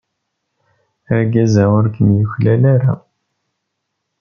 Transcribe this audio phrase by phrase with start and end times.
[1.15, 2.93] Argaz-a ur kem-yuklal ara.